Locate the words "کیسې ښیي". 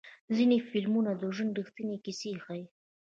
2.05-2.63